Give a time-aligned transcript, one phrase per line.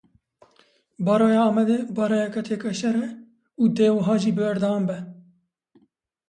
[1.05, 3.07] Baroya Amedê baroyeke têkoşer e
[3.61, 4.99] û dê wiha jî berdewam be.